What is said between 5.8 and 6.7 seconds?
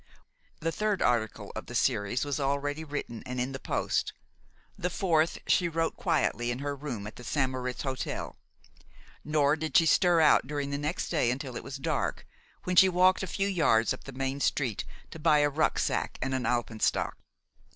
quietly in